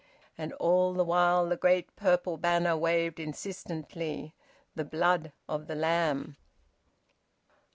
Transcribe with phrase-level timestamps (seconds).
[0.35, 4.33] And all the while the great purple banner waved insistently:
[4.73, 6.37] "The Blood of the Lamb."